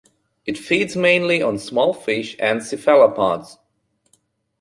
It 0.47 0.57
feeds 0.57 0.95
mainly 0.95 1.43
on 1.43 1.59
small 1.59 1.93
fish 1.93 2.35
and 2.39 2.63
cephalopods. 2.63 3.59